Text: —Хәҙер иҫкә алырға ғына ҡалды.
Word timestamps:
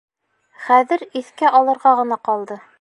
—Хәҙер 0.69 1.05
иҫкә 1.21 1.53
алырға 1.61 1.95
ғына 2.03 2.21
ҡалды. 2.31 2.63